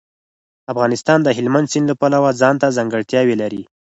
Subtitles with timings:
[0.71, 3.63] افغانستان د هلمند سیند له پلوه ځانته ځانګړتیاوې لري.